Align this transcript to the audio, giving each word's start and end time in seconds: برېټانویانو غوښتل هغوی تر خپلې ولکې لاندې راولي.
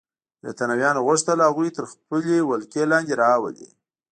برېټانویانو 0.41 1.05
غوښتل 1.07 1.39
هغوی 1.47 1.69
تر 1.77 1.83
خپلې 1.91 2.37
ولکې 2.49 2.83
لاندې 2.91 3.13
راولي. 3.21 3.69